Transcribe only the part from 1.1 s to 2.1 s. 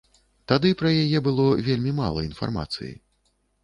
было вельмі